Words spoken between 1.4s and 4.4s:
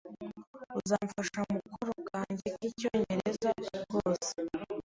mukoro kanjye k'icyongereza?" "Rwose."